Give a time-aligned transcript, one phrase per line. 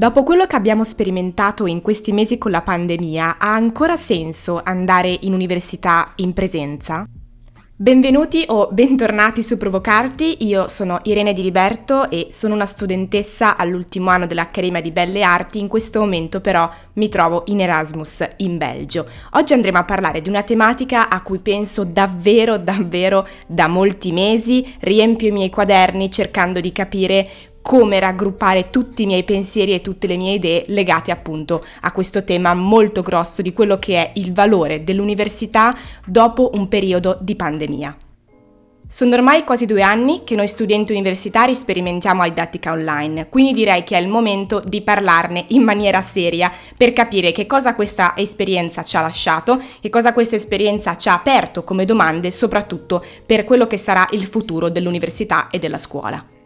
[0.00, 5.14] Dopo quello che abbiamo sperimentato in questi mesi con la pandemia, ha ancora senso andare
[5.20, 7.04] in università in presenza?
[7.76, 14.08] Benvenuti o bentornati su Provocarti, io sono Irene Di Liberto e sono una studentessa all'ultimo
[14.08, 19.06] anno dell'Accademia di Belle Arti, in questo momento però mi trovo in Erasmus in Belgio.
[19.32, 24.76] Oggi andremo a parlare di una tematica a cui penso davvero davvero da molti mesi,
[24.80, 27.28] riempio i miei quaderni cercando di capire
[27.62, 32.24] come raggruppare tutti i miei pensieri e tutte le mie idee legate appunto a questo
[32.24, 37.96] tema molto grosso di quello che è il valore dell'università dopo un periodo di pandemia.
[38.92, 43.84] Sono ormai quasi due anni che noi studenti universitari sperimentiamo la didattica online, quindi direi
[43.84, 48.82] che è il momento di parlarne in maniera seria per capire che cosa questa esperienza
[48.82, 53.68] ci ha lasciato, che cosa questa esperienza ci ha aperto come domande, soprattutto per quello
[53.68, 56.39] che sarà il futuro dell'università e della scuola.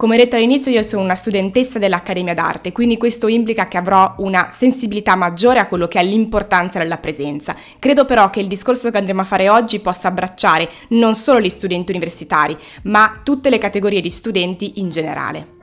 [0.00, 4.48] Come detto all'inizio io sono una studentessa dell'Accademia d'Arte, quindi questo implica che avrò una
[4.50, 7.54] sensibilità maggiore a quello che è l'importanza della presenza.
[7.78, 11.50] Credo però che il discorso che andremo a fare oggi possa abbracciare non solo gli
[11.50, 15.59] studenti universitari, ma tutte le categorie di studenti in generale.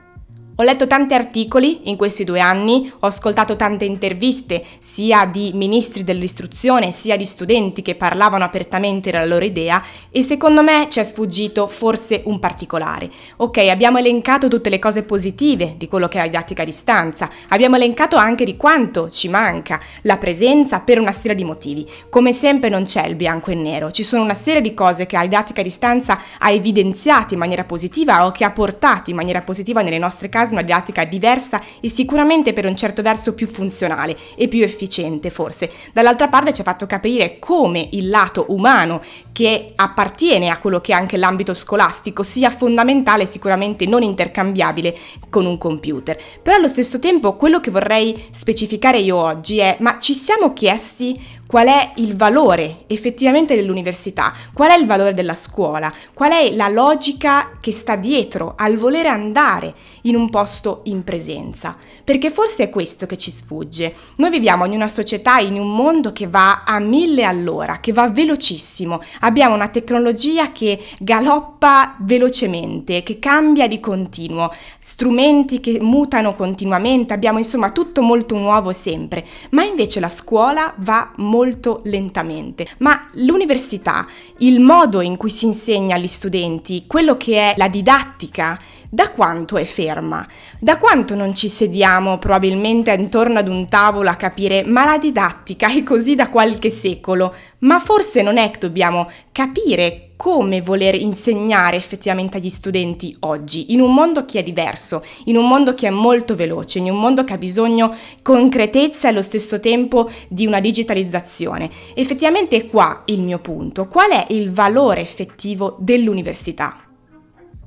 [0.60, 6.02] Ho letto tanti articoli in questi due anni, ho ascoltato tante interviste sia di ministri
[6.02, 11.04] dell'istruzione sia di studenti che parlavano apertamente della loro idea e secondo me ci è
[11.04, 13.08] sfuggito forse un particolare.
[13.36, 17.30] Ok, abbiamo elencato tutte le cose positive di quello che è la didattica a distanza,
[17.50, 21.88] abbiamo elencato anche di quanto ci manca la presenza per una serie di motivi.
[22.08, 25.14] Come sempre non c'è il bianco e nero, ci sono una serie di cose che
[25.14, 29.42] la didattica a distanza ha evidenziato in maniera positiva o che ha portato in maniera
[29.42, 34.16] positiva nelle nostre case una didattica diversa e sicuramente per un certo verso più funzionale
[34.36, 35.70] e più efficiente forse.
[35.92, 39.00] Dall'altra parte ci ha fatto capire come il lato umano
[39.32, 44.96] che appartiene a quello che è anche l'ambito scolastico sia fondamentale, sicuramente non intercambiabile
[45.30, 46.18] con un computer.
[46.42, 51.20] Però allo stesso tempo quello che vorrei specificare io oggi è ma ci siamo chiesti
[51.48, 56.68] qual è il valore effettivamente dell'università, qual è il valore della scuola, qual è la
[56.68, 62.68] logica che sta dietro al volere andare in un posto in presenza, perché forse è
[62.68, 63.94] questo che ci sfugge.
[64.16, 68.10] Noi viviamo in una società, in un mondo che va a mille all'ora, che va
[68.10, 77.14] velocissimo, abbiamo una tecnologia che galoppa velocemente, che cambia di continuo, strumenti che mutano continuamente,
[77.14, 82.66] abbiamo insomma tutto molto nuovo sempre, ma invece la scuola va molto molto lentamente.
[82.78, 88.58] Ma l'università, il modo in cui si insegna agli studenti, quello che è la didattica,
[88.90, 90.26] da quanto è ferma?
[90.58, 95.70] Da quanto non ci sediamo probabilmente intorno ad un tavolo a capire ma la didattica
[95.70, 97.34] è così da qualche secolo?
[97.58, 103.80] Ma forse non è che dobbiamo capire come voler insegnare effettivamente agli studenti oggi, in
[103.80, 107.22] un mondo che è diverso, in un mondo che è molto veloce, in un mondo
[107.24, 111.70] che ha bisogno concretezza e allo stesso tempo di una digitalizzazione.
[111.94, 113.86] Effettivamente è qua il mio punto.
[113.86, 116.87] Qual è il valore effettivo dell'università?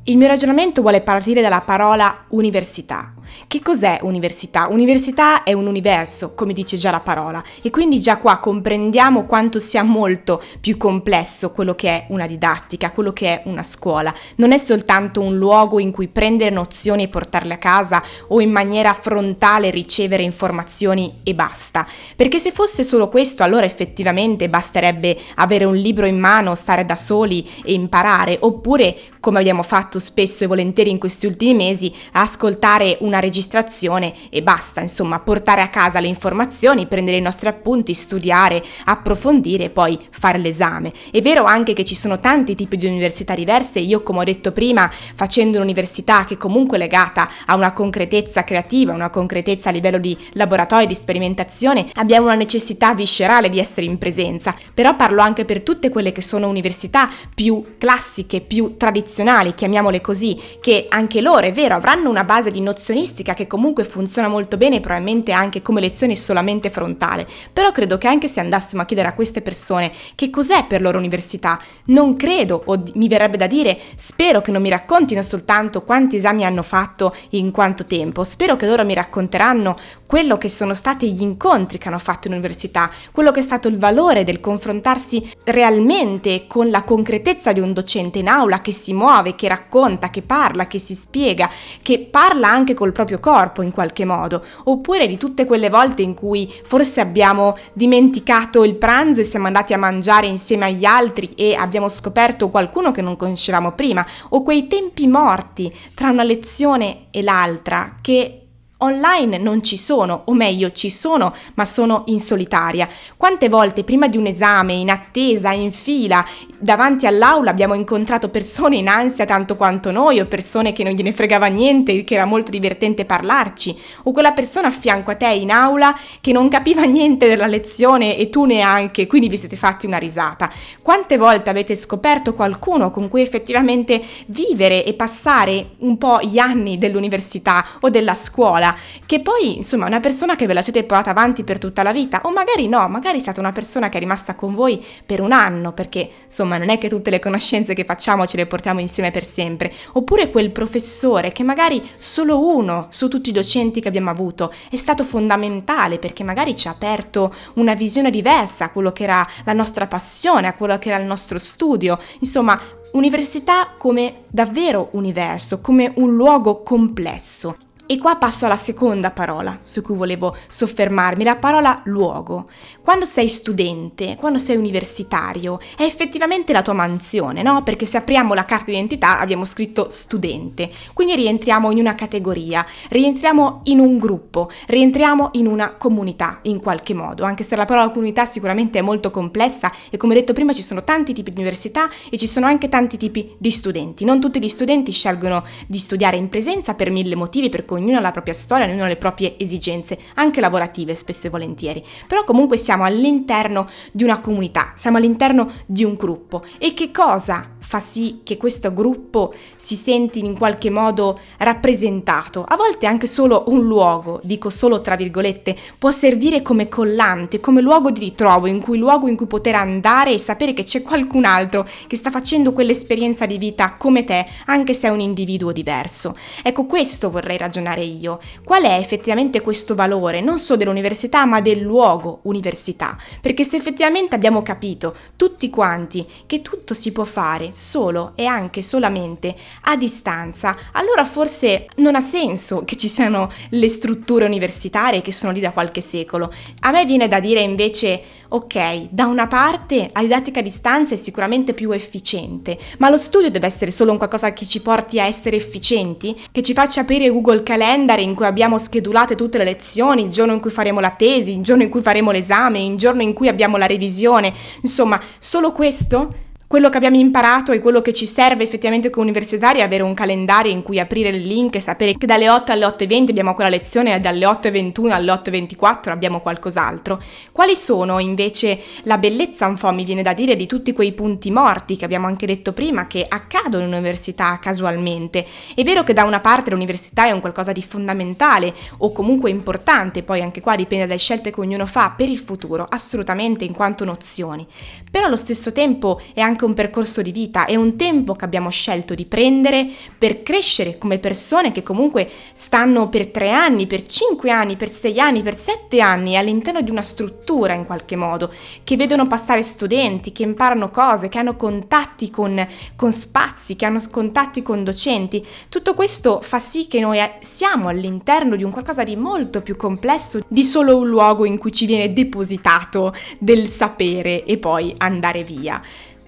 [0.05, 3.13] Il mio ragionamento vuole partire dalla parola università.
[3.47, 4.67] Che cos'è università?
[4.69, 9.59] Università è un universo, come dice già la parola, e quindi già qua comprendiamo quanto
[9.59, 14.13] sia molto più complesso quello che è una didattica, quello che è una scuola.
[14.35, 18.51] Non è soltanto un luogo in cui prendere nozioni e portarle a casa o in
[18.51, 21.85] maniera frontale ricevere informazioni e basta.
[22.15, 26.95] Perché se fosse solo questo, allora effettivamente basterebbe avere un libro in mano, stare da
[26.95, 32.97] soli e imparare, oppure, come abbiamo fatto spesso e volentieri in questi ultimi mesi, ascoltare
[33.01, 38.61] una registrazione e basta, insomma, portare a casa le informazioni, prendere i nostri appunti, studiare,
[38.85, 40.91] approfondire e poi fare l'esame.
[41.09, 44.51] È vero anche che ci sono tanti tipi di università diverse, io come ho detto
[44.51, 49.99] prima, facendo un'università che comunque è legata a una concretezza creativa, una concretezza a livello
[49.99, 55.45] di laboratorio, di sperimentazione, abbiamo una necessità viscerale di essere in presenza, però parlo anche
[55.45, 61.45] per tutte quelle che sono università più classiche, più tradizionali, chiamiamole così, che anche loro,
[61.45, 65.61] è vero, avranno una base di nozionisti linguistica che comunque funziona molto bene, probabilmente anche
[65.61, 69.91] come lezione solamente frontale, però credo che anche se andassimo a chiedere a queste persone
[70.15, 74.61] che cos'è per loro università, non credo, o mi verrebbe da dire, spero che non
[74.61, 79.75] mi raccontino soltanto quanti esami hanno fatto in quanto tempo, spero che loro mi racconteranno
[80.07, 83.67] quello che sono stati gli incontri che hanno fatto in università, quello che è stato
[83.67, 88.93] il valore del confrontarsi realmente con la concretezza di un docente in aula che si
[88.93, 91.49] muove, che racconta, che parla, che si spiega,
[91.81, 96.01] che parla anche col proprio proprio corpo in qualche modo, oppure di tutte quelle volte
[96.01, 101.29] in cui forse abbiamo dimenticato il pranzo e siamo andati a mangiare insieme agli altri
[101.35, 107.07] e abbiamo scoperto qualcuno che non conoscevamo prima, o quei tempi morti tra una lezione
[107.11, 108.40] e l'altra che
[108.83, 112.87] Online non ci sono, o meglio ci sono, ma sono in solitaria.
[113.15, 116.25] Quante volte prima di un esame, in attesa, in fila,
[116.57, 121.13] davanti all'aula abbiamo incontrato persone in ansia tanto quanto noi, o persone che non gliene
[121.13, 125.51] fregava niente, che era molto divertente parlarci, o quella persona a fianco a te in
[125.51, 129.97] aula che non capiva niente della lezione e tu neanche, quindi vi siete fatti una
[129.97, 130.49] risata.
[130.81, 136.79] Quante volte avete scoperto qualcuno con cui effettivamente vivere e passare un po' gli anni
[136.79, 138.70] dell'università o della scuola?
[139.05, 142.21] Che poi insomma una persona che ve la siete portata avanti per tutta la vita
[142.23, 145.31] o magari no, magari è stata una persona che è rimasta con voi per un
[145.31, 149.11] anno perché insomma non è che tutte le conoscenze che facciamo ce le portiamo insieme
[149.11, 154.09] per sempre, oppure quel professore che magari solo uno su tutti i docenti che abbiamo
[154.09, 159.03] avuto è stato fondamentale perché magari ci ha aperto una visione diversa a quello che
[159.03, 162.59] era la nostra passione, a quello che era il nostro studio, insomma
[162.91, 167.55] Università come davvero universo, come un luogo complesso.
[167.91, 172.47] E qua passo alla seconda parola su cui volevo soffermarmi, la parola luogo.
[172.81, 177.63] Quando sei studente, quando sei universitario, è effettivamente la tua mansione, no?
[177.63, 183.59] Perché se apriamo la carta d'identità abbiamo scritto studente, quindi rientriamo in una categoria, rientriamo
[183.65, 188.25] in un gruppo, rientriamo in una comunità in qualche modo, anche se la parola comunità
[188.25, 192.17] sicuramente è molto complessa e come detto prima ci sono tanti tipi di università e
[192.17, 194.05] ci sono anche tanti tipi di studenti.
[194.05, 197.97] Non tutti gli studenti scelgono di studiare in presenza per mille motivi, per cui ognuno
[197.97, 202.23] ha la propria storia, ognuno ha le proprie esigenze, anche lavorative spesso e volentieri, però
[202.23, 206.43] comunque siamo all'interno di una comunità, siamo all'interno di un gruppo.
[206.57, 212.43] E che cosa fa sì che questo gruppo si senti in qualche modo rappresentato.
[212.45, 217.61] A volte anche solo un luogo, dico solo tra virgolette, può servire come collante, come
[217.61, 221.23] luogo di ritrovo, in cui luogo in cui poter andare e sapere che c'è qualcun
[221.23, 226.17] altro che sta facendo quell'esperienza di vita come te, anche se è un individuo diverso.
[226.43, 228.19] Ecco, questo vorrei ragionare io.
[228.43, 232.97] Qual è effettivamente questo valore, non solo dell'università, ma del luogo università?
[233.21, 238.61] Perché se effettivamente abbiamo capito tutti quanti che tutto si può fare solo e anche
[238.61, 245.13] solamente a distanza, allora forse non ha senso che ci siano le strutture universitarie che
[245.13, 246.33] sono lì da qualche secolo.
[246.61, 250.97] A me viene da dire invece, ok, da una parte la didattica a distanza è
[250.97, 255.05] sicuramente più efficiente, ma lo studio deve essere solo un qualcosa che ci porti a
[255.05, 260.01] essere efficienti, che ci faccia aprire Google Calendar in cui abbiamo schedulate tutte le lezioni,
[260.03, 263.03] il giorno in cui faremo la tesi, il giorno in cui faremo l'esame, il giorno
[263.03, 266.29] in cui abbiamo la revisione, insomma, solo questo?
[266.51, 269.93] Quello che abbiamo imparato e quello che ci serve effettivamente come universitari è avere un
[269.93, 273.49] calendario in cui aprire il link e sapere che dalle 8 alle 8.20 abbiamo quella
[273.49, 277.01] lezione e dalle 8.21 alle 8.24 abbiamo qualcos'altro.
[277.31, 281.31] Quali sono invece la bellezza un po' mi viene da dire di tutti quei punti
[281.31, 285.25] morti che abbiamo anche detto prima che accadono in università casualmente?
[285.55, 290.03] È vero che da una parte l'università è un qualcosa di fondamentale o comunque importante,
[290.03, 293.85] poi anche qua dipende dalle scelte che ognuno fa per il futuro, assolutamente in quanto
[293.85, 294.45] nozioni,
[294.91, 298.49] però allo stesso tempo è anche un percorso di vita, è un tempo che abbiamo
[298.49, 304.29] scelto di prendere per crescere come persone che comunque stanno per tre anni, per cinque
[304.29, 308.33] anni, per sei anni, per sette anni all'interno di una struttura in qualche modo,
[308.65, 313.81] che vedono passare studenti, che imparano cose, che hanno contatti con, con spazi, che hanno
[313.89, 315.25] contatti con docenti.
[315.47, 320.19] Tutto questo fa sì che noi siamo all'interno di un qualcosa di molto più complesso
[320.27, 325.61] di solo un luogo in cui ci viene depositato del sapere e poi andare via.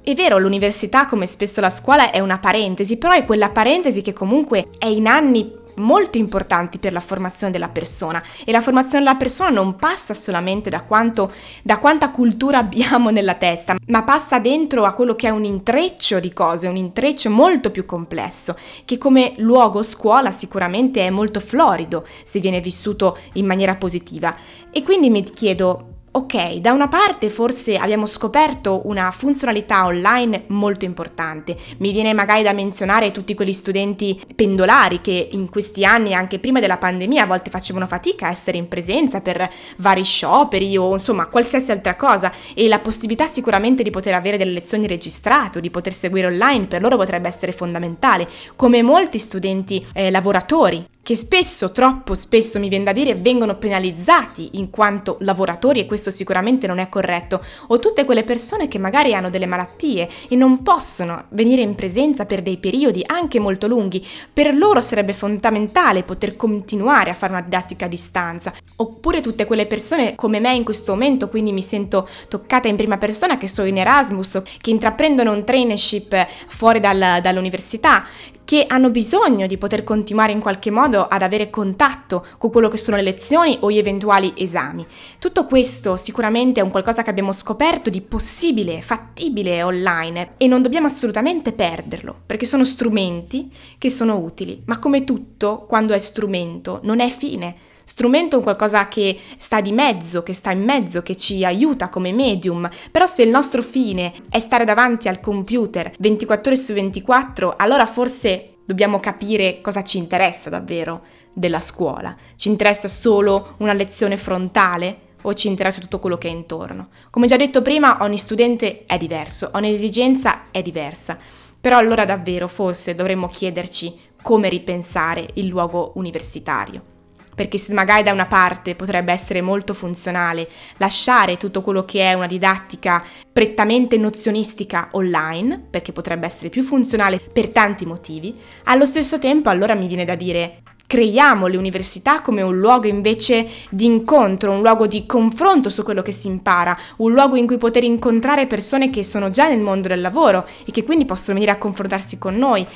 [0.04, 4.12] È vero, l'università, come spesso la scuola, è una parentesi, però è quella parentesi che
[4.12, 9.16] comunque è in anni molto importanti per la formazione della persona e la formazione della
[9.16, 11.32] persona non passa solamente da, quanto,
[11.64, 16.20] da quanta cultura abbiamo nella testa, ma passa dentro a quello che è un intreccio
[16.20, 22.06] di cose, un intreccio molto più complesso, che come luogo scuola sicuramente è molto florido
[22.24, 24.36] se viene vissuto in maniera positiva.
[24.72, 30.86] E quindi mi chiedo, Ok, da una parte forse abbiamo scoperto una funzionalità online molto
[30.86, 31.58] importante.
[31.78, 36.60] Mi viene magari da menzionare tutti quegli studenti pendolari che in questi anni, anche prima
[36.60, 41.26] della pandemia, a volte facevano fatica a essere in presenza per vari scioperi o insomma
[41.26, 45.72] qualsiasi altra cosa e la possibilità sicuramente di poter avere delle lezioni registrate o di
[45.72, 51.74] poter seguire online per loro potrebbe essere fondamentale, come molti studenti eh, lavoratori che spesso,
[51.74, 56.80] troppo spesso mi viene da dire, vengono penalizzati in quanto lavoratori e questo sicuramente non
[56.80, 61.62] è corretto, o tutte quelle persone che magari hanno delle malattie e non possono venire
[61.62, 67.16] in presenza per dei periodi anche molto lunghi, per loro sarebbe fondamentale poter continuare a
[67.16, 71.52] fare una didattica a distanza, oppure tutte quelle persone come me in questo momento, quindi
[71.52, 76.80] mi sento toccata in prima persona che sono in Erasmus, che intraprendono un traineeship fuori
[76.80, 78.06] dal, dall'università,
[78.46, 82.78] che hanno bisogno di poter continuare in qualche modo ad avere contatto con quello che
[82.78, 84.86] sono le lezioni o gli eventuali esami.
[85.20, 90.62] Tutto questo sicuramente è un qualcosa che abbiamo scoperto di possibile, fattibile online e non
[90.62, 96.80] dobbiamo assolutamente perderlo, perché sono strumenti che sono utili, ma come tutto, quando è strumento,
[96.84, 101.04] non è fine Strumento è un qualcosa che sta di mezzo, che sta in mezzo,
[101.04, 105.92] che ci aiuta come medium, però se il nostro fine è stare davanti al computer
[106.00, 112.16] 24 ore su 24, allora forse dobbiamo capire cosa ci interessa davvero della scuola.
[112.36, 115.12] Ci interessa solo una lezione frontale?
[115.26, 116.90] o ci interessa tutto quello che è intorno.
[117.10, 121.18] Come già detto prima, ogni studente è diverso, ogni esigenza è diversa,
[121.62, 126.92] però allora davvero forse dovremmo chiederci come ripensare il luogo universitario
[127.36, 130.48] perché se magari da una parte potrebbe essere molto funzionale
[130.78, 137.20] lasciare tutto quello che è una didattica prettamente nozionistica online, perché potrebbe essere più funzionale
[137.20, 142.44] per tanti motivi, allo stesso tempo allora mi viene da dire creiamo le università come
[142.44, 147.14] un luogo invece di incontro, un luogo di confronto su quello che si impara, un
[147.14, 150.84] luogo in cui poter incontrare persone che sono già nel mondo del lavoro e che
[150.84, 152.68] quindi possono venire a confrontarsi con noi,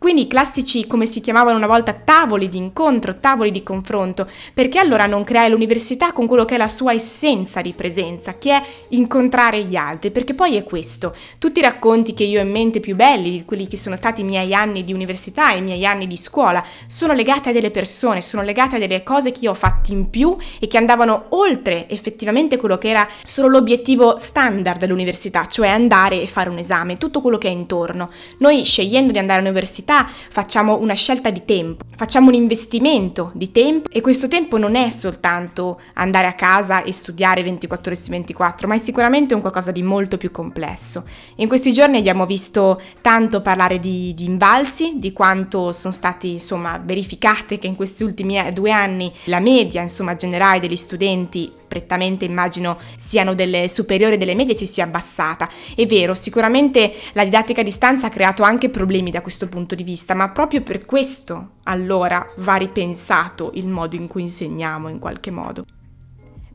[0.00, 4.78] quindi i classici, come si chiamavano una volta, tavoli di incontro, tavoli di confronto, perché
[4.78, 8.62] allora non creare l'università con quello che è la sua essenza di presenza, che è
[8.88, 11.14] incontrare gli altri, perché poi è questo.
[11.38, 14.24] Tutti i racconti che io ho in mente più belli, quelli che sono stati i
[14.24, 18.42] miei anni di università, i miei anni di scuola, sono legati a delle persone, sono
[18.42, 22.56] legati a delle cose che io ho fatto in più e che andavano oltre effettivamente
[22.56, 27.36] quello che era solo l'obiettivo standard dell'università, cioè andare e fare un esame, tutto quello
[27.36, 28.08] che è intorno.
[28.38, 33.50] Noi scegliendo di andare all'università realtà facciamo una scelta di tempo, facciamo un investimento di
[33.50, 38.10] tempo e questo tempo non è soltanto andare a casa e studiare 24 ore su
[38.10, 41.04] 24, ma è sicuramente un qualcosa di molto più complesso.
[41.36, 46.80] In questi giorni abbiamo visto tanto parlare di, di invalsi, di quanto sono stati insomma
[46.82, 52.76] verificate che in questi ultimi due anni la media insomma generale degli studenti prettamente immagino
[52.96, 55.48] siano delle superiori delle medie si sia abbassata.
[55.74, 59.79] È vero, sicuramente la didattica a distanza ha creato anche problemi da questo punto di
[59.79, 59.79] vista,
[60.14, 65.64] ma proprio per questo allora va ripensato il modo in cui insegniamo in qualche modo.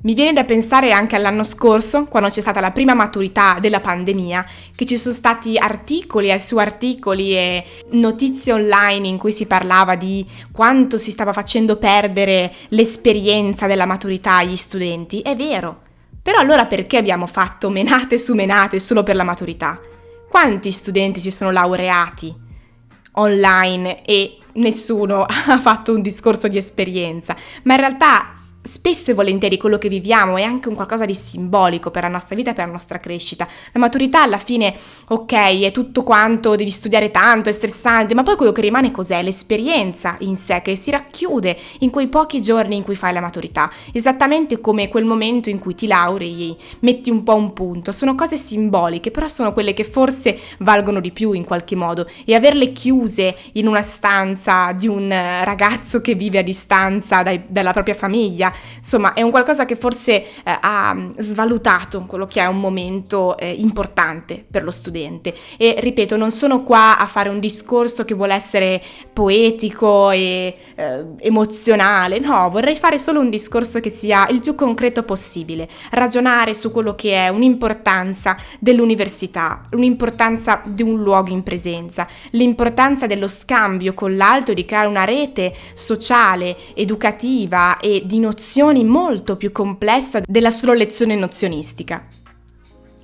[0.06, 4.46] Mi viene da pensare anche all'anno scorso, quando c'è stata la prima maturità della pandemia,
[4.76, 9.96] che ci sono stati articoli e su articoli e notizie online in cui si parlava
[9.96, 15.22] di quanto si stava facendo perdere l'esperienza della maturità agli studenti.
[15.22, 15.82] È vero.
[16.22, 19.80] Però allora perché abbiamo fatto menate su menate solo per la maturità?
[20.30, 22.45] Quanti studenti si sono laureati
[23.16, 27.36] online e nessuno ha fatto un discorso di esperienza?
[27.64, 28.35] Ma in realtà
[28.66, 32.36] spesso e volentieri quello che viviamo è anche un qualcosa di simbolico per la nostra
[32.36, 33.48] vita e per la nostra crescita.
[33.72, 34.76] La maturità alla fine,
[35.08, 39.22] ok, è tutto quanto, devi studiare tanto, è stressante, ma poi quello che rimane cos'è?
[39.22, 43.72] L'esperienza in sé che si racchiude in quei pochi giorni in cui fai la maturità,
[43.94, 47.92] esattamente come quel momento in cui ti laurei, metti un po' un punto.
[47.92, 52.34] Sono cose simboliche, però sono quelle che forse valgono di più in qualche modo e
[52.34, 57.94] averle chiuse in una stanza di un ragazzo che vive a distanza dai, dalla propria
[57.94, 63.38] famiglia, insomma è un qualcosa che forse eh, ha svalutato quello che è un momento
[63.38, 65.34] eh, importante per lo studente.
[65.58, 68.82] E ripeto non sono qua a fare un discorso che vuole essere
[69.12, 75.04] poetico e eh, emozionale, no, vorrei fare solo un discorso che sia il più concreto
[75.04, 83.08] possibile, ragionare su quello che è un'importanza dell'università, un'importanza di un luogo in presenza, l'importanza
[83.08, 89.38] dello scambio con l'altro, di creare una rete sociale, educativa e di nozioni nozioni molto
[89.38, 92.06] più complessa della solo lezione nozionistica.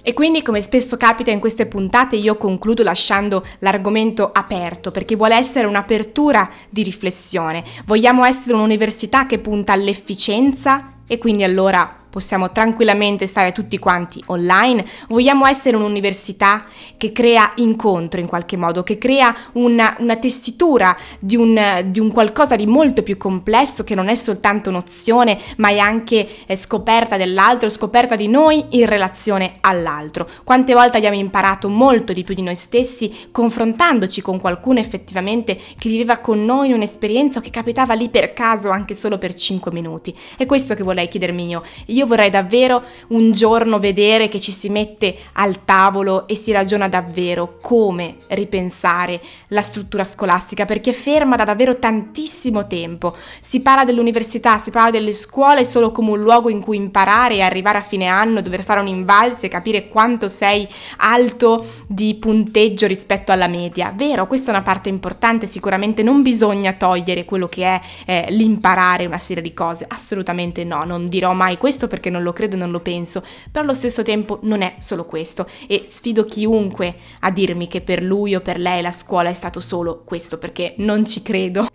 [0.03, 5.35] E quindi, come spesso capita in queste puntate, io concludo lasciando l'argomento aperto, perché vuole
[5.35, 7.63] essere un'apertura di riflessione.
[7.85, 14.85] Vogliamo essere un'università che punta all'efficienza e quindi allora possiamo tranquillamente stare tutti quanti online,
[15.07, 16.65] vogliamo essere un'università
[16.97, 22.11] che crea incontro in qualche modo, che crea una, una tessitura di un, di un,
[22.11, 27.17] qualcosa di molto più complesso che non è soltanto nozione, ma è anche eh, scoperta
[27.17, 30.29] dell'altro, scoperta di noi in relazione all'altro.
[30.43, 35.89] Quante volte abbiamo imparato molto di più di noi stessi confrontandoci con qualcuno effettivamente che
[35.89, 40.15] viveva con noi un'esperienza che capitava lì per caso anche solo per 5 minuti.
[40.37, 41.63] È questo che vuole vorrei chiedermi io.
[41.87, 46.87] Io vorrei davvero un giorno vedere che ci si mette al tavolo e si ragiona
[46.87, 53.15] davvero come ripensare la struttura scolastica, perché è ferma da davvero tantissimo tempo.
[53.39, 57.41] Si parla dell'università, si parla delle scuole solo come un luogo in cui imparare e
[57.41, 60.67] arrivare a fine anno, dover fare un invalso e capire quanto sei
[60.97, 63.93] alto di punteggio rispetto alla media.
[63.95, 69.05] Vero, questa è una parte importante, sicuramente non bisogna togliere quello che è eh, l'imparare
[69.05, 72.71] una serie di cose, assolutamente no, non dirò mai questo perché non lo credo, non
[72.71, 73.21] lo penso,
[73.51, 78.01] però allo stesso tempo non è solo questo e sfido chiunque a dirmi che per
[78.01, 81.67] lui o per lei la scuola è stato solo questo perché non ci credo.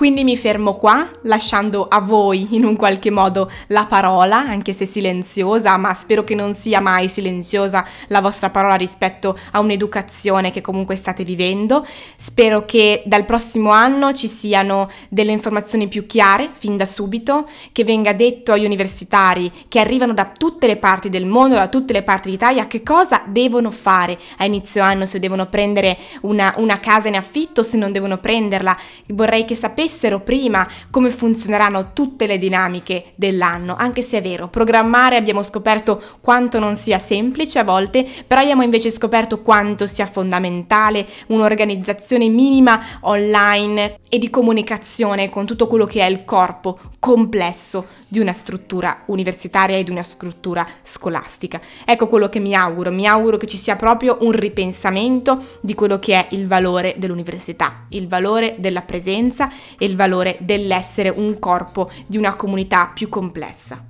[0.00, 4.86] Quindi mi fermo qua, lasciando a voi in un qualche modo la parola, anche se
[4.86, 10.62] silenziosa, ma spero che non sia mai silenziosa la vostra parola rispetto a un'educazione che
[10.62, 11.86] comunque state vivendo.
[12.16, 17.84] Spero che dal prossimo anno ci siano delle informazioni più chiare fin da subito, che
[17.84, 22.02] venga detto agli universitari che arrivano da tutte le parti del mondo, da tutte le
[22.02, 27.08] parti d'Italia, che cosa devono fare a inizio anno, se devono prendere una, una casa
[27.08, 28.74] in affitto, se non devono prenderla.
[29.08, 34.48] Vorrei che sapessero sapessero prima come funzioneranno tutte le dinamiche dell'anno, anche se è vero,
[34.48, 40.06] programmare abbiamo scoperto quanto non sia semplice a volte, però abbiamo invece scoperto quanto sia
[40.06, 47.88] fondamentale un'organizzazione minima online e di comunicazione con tutto quello che è il corpo complesso
[48.06, 51.60] di una struttura universitaria e di una struttura scolastica.
[51.84, 55.98] Ecco quello che mi auguro, mi auguro che ci sia proprio un ripensamento di quello
[55.98, 61.90] che è il valore dell'università, il valore della presenza e il valore dell'essere un corpo
[62.06, 63.89] di una comunità più complessa.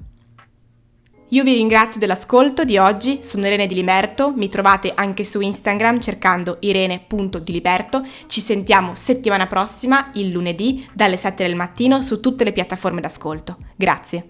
[1.33, 6.01] Io vi ringrazio dell'ascolto di oggi, sono Irene Di Liberto, mi trovate anche su Instagram
[6.01, 12.51] cercando irene.diliberto, ci sentiamo settimana prossima, il lunedì, dalle 7 del mattino su tutte le
[12.51, 13.59] piattaforme d'ascolto.
[13.77, 14.27] Grazie.